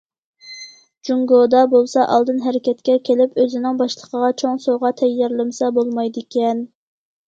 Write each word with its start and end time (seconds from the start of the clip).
جۇڭگودا 1.09 1.61
بولسا 1.75 2.07
ئالدىن 2.15 2.41
ھەرىكەتكە 2.47 2.97
كېلىپ 3.11 3.39
ئۆزىنىڭ 3.45 3.81
باشلىقىغا 3.85 4.35
چوڭ 4.43 4.61
سوۋغا 4.67 4.95
تەييارلىمىسا 5.05 5.75
بولمايدىكەن. 5.81 6.71